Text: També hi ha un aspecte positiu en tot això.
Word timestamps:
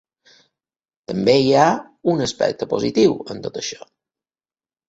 També 1.11 1.35
hi 1.41 1.51
ha 1.59 1.67
un 2.13 2.25
aspecte 2.29 2.69
positiu 2.75 3.15
en 3.37 3.45
tot 3.47 3.61
això. 3.63 3.81